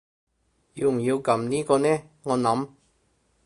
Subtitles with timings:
[0.73, 2.69] 要唔要撳呢個呢我諗